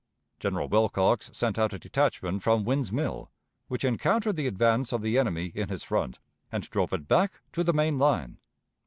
[0.39, 3.29] General Wilcox sent out a detachment from Wynne's Mill
[3.67, 6.17] which encountered the advance of the enemy in his front
[6.51, 8.39] and drove it back to the main line.